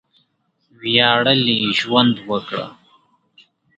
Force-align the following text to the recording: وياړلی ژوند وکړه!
وياړلی 0.79 1.57
ژوند 1.79 2.15
وکړه! 2.29 2.67